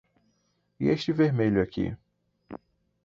E 0.79 0.87
este 0.89 1.13
vermelho 1.13 1.61
aqui? 1.61 1.95